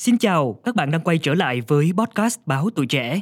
[0.00, 3.20] Xin chào, các bạn đang quay trở lại với podcast Báo Tuổi Trẻ.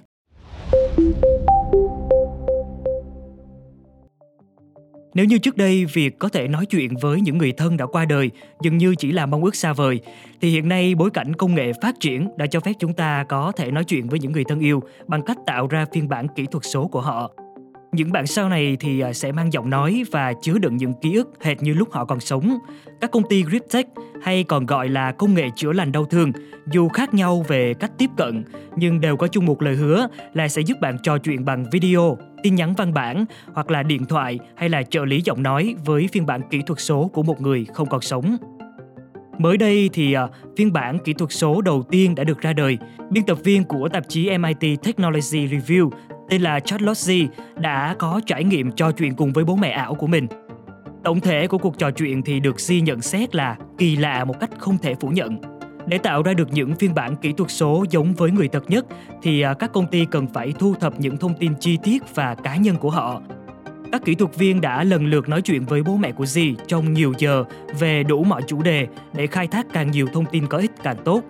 [5.15, 8.05] Nếu như trước đây việc có thể nói chuyện với những người thân đã qua
[8.05, 8.31] đời
[8.63, 10.01] dường như chỉ là mong ước xa vời,
[10.41, 13.53] thì hiện nay bối cảnh công nghệ phát triển đã cho phép chúng ta có
[13.57, 16.47] thể nói chuyện với những người thân yêu bằng cách tạo ra phiên bản kỹ
[16.51, 17.31] thuật số của họ.
[17.93, 21.15] Những bản sao này thì à, sẽ mang giọng nói và chứa đựng những ký
[21.15, 22.59] ức hệt như lúc họ còn sống.
[23.01, 23.87] Các công ty GripTech
[24.23, 26.33] hay còn gọi là công nghệ chữa lành đau thương,
[26.73, 28.45] dù khác nhau về cách tiếp cận
[28.77, 32.19] nhưng đều có chung một lời hứa là sẽ giúp bạn trò chuyện bằng video,
[32.43, 36.09] tin nhắn văn bản hoặc là điện thoại hay là trợ lý giọng nói với
[36.13, 38.37] phiên bản kỹ thuật số của một người không còn sống.
[39.39, 42.79] Mới đây thì à, phiên bản kỹ thuật số đầu tiên đã được ra đời.
[43.11, 45.91] Biên tập viên của tạp chí MIT Technology Review
[46.29, 47.11] tên là Charlotte G
[47.61, 50.27] đã có trải nghiệm trò chuyện cùng với bố mẹ ảo của mình.
[51.05, 54.41] Tổng thể của cuộc trò chuyện thì được G nhận xét là kỳ lạ một
[54.41, 55.39] cách không thể phủ nhận.
[55.87, 58.87] Để tạo ra được những phiên bản kỹ thuật số giống với người thật nhất,
[59.23, 62.35] thì à, các công ty cần phải thu thập những thông tin chi tiết và
[62.35, 63.23] cá nhân của họ.
[63.93, 66.93] Các kỹ thuật viên đã lần lượt nói chuyện với bố mẹ của Di trong
[66.93, 67.45] nhiều giờ
[67.79, 70.97] về đủ mọi chủ đề để khai thác càng nhiều thông tin có ích càng
[71.05, 71.23] tốt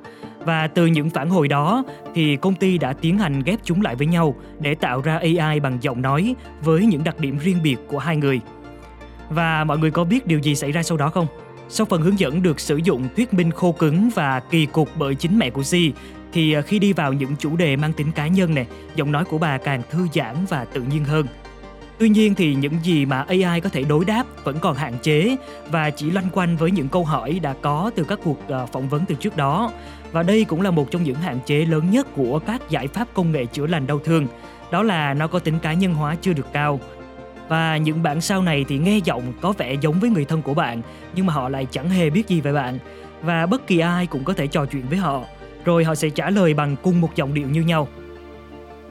[0.44, 3.94] và từ những phản hồi đó thì công ty đã tiến hành ghép chúng lại
[3.94, 7.77] với nhau để tạo ra AI bằng giọng nói với những đặc điểm riêng biệt
[7.89, 8.41] của hai người.
[9.31, 11.27] Và mọi người có biết điều gì xảy ra sau đó không?
[11.69, 15.14] Sau phần hướng dẫn được sử dụng thuyết minh khô cứng và kỳ cục bởi
[15.14, 15.92] chính mẹ của Si
[16.33, 18.66] thì khi đi vào những chủ đề mang tính cá nhân này,
[18.97, 21.27] giọng nói của bà càng thư giãn và tự nhiên hơn.
[21.98, 25.36] Tuy nhiên thì những gì mà AI có thể đối đáp vẫn còn hạn chế
[25.70, 28.88] và chỉ loanh quanh với những câu hỏi đã có từ các cuộc ờ, phỏng
[28.88, 29.70] vấn từ trước đó.
[30.12, 33.08] Và đây cũng là một trong những hạn chế lớn nhất của các giải pháp
[33.14, 34.26] công nghệ chữa lành đau thương,
[34.70, 36.80] đó là nó có tính cá nhân hóa chưa được cao.
[37.48, 40.54] Và những bản sao này thì nghe giọng có vẻ giống với người thân của
[40.54, 40.82] bạn,
[41.14, 42.78] nhưng mà họ lại chẳng hề biết gì về bạn.
[43.22, 45.22] Và bất kỳ ai cũng có thể trò chuyện với họ,
[45.64, 47.88] rồi họ sẽ trả lời bằng cùng một giọng điệu như nhau.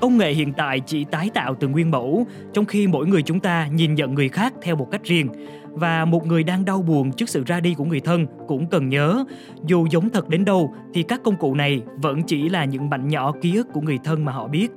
[0.02, 3.40] Công nghệ hiện tại chỉ tái tạo từ nguyên mẫu, trong khi mỗi người chúng
[3.40, 5.30] ta nhìn nhận người khác theo một cách riêng.
[5.72, 8.90] Và một người đang đau buồn trước sự ra đi của người thân cũng cần
[8.90, 9.24] nhớ,
[9.66, 13.08] dù giống thật đến đâu thì các công cụ này vẫn chỉ là những mảnh
[13.08, 14.68] nhỏ ký ức của người thân mà họ biết.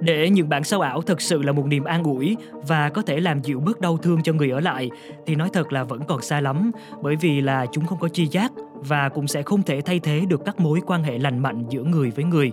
[0.00, 3.20] Để những bản sao ảo thực sự là một niềm an ủi và có thể
[3.20, 4.90] làm dịu bớt đau thương cho người ở lại
[5.26, 6.70] thì nói thật là vẫn còn xa lắm
[7.02, 10.22] bởi vì là chúng không có chi giác và cũng sẽ không thể thay thế
[10.28, 12.52] được các mối quan hệ lành mạnh giữa người với người.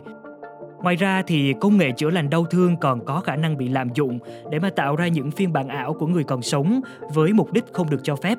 [0.85, 3.89] Ngoài ra thì công nghệ chữa lành đau thương còn có khả năng bị lạm
[3.93, 4.19] dụng
[4.51, 6.81] để mà tạo ra những phiên bản ảo của người còn sống
[7.13, 8.37] với mục đích không được cho phép.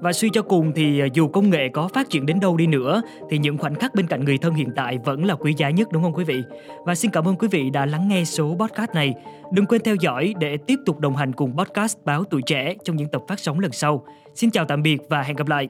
[0.00, 2.66] Và suy cho cùng thì à, dù công nghệ có phát triển đến đâu đi
[2.66, 5.70] nữa, thì những khoảnh khắc bên cạnh người thân hiện tại vẫn là quý giá
[5.70, 6.42] nhất, đúng không quý vị?
[6.84, 9.14] Và xin cảm ơn quý vị đã lắng nghe số podcast này.
[9.52, 12.96] Đừng quên theo dõi để tiếp tục đồng hành cùng podcast Báo Tuổi Trẻ trong
[12.96, 14.04] những tập phát sóng lần sau.
[14.34, 15.68] Xin chào tạm biệt và hẹn gặp lại.